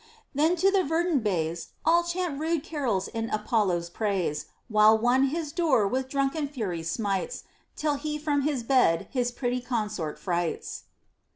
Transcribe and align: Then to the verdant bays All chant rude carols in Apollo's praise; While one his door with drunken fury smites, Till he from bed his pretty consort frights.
Then 0.33 0.55
to 0.55 0.71
the 0.71 0.83
verdant 0.83 1.23
bays 1.23 1.73
All 1.85 2.03
chant 2.03 2.39
rude 2.39 2.63
carols 2.63 3.07
in 3.07 3.29
Apollo's 3.29 3.87
praise; 3.91 4.47
While 4.67 4.97
one 4.97 5.25
his 5.25 5.51
door 5.51 5.87
with 5.87 6.09
drunken 6.09 6.47
fury 6.47 6.81
smites, 6.81 7.43
Till 7.75 7.93
he 7.97 8.17
from 8.17 8.41
bed 8.63 9.07
his 9.11 9.31
pretty 9.31 9.59
consort 9.61 10.17
frights. 10.17 10.85